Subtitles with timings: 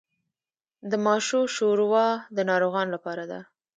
[0.89, 3.39] د ماشو شوروا د ناروغانو لپاره ده.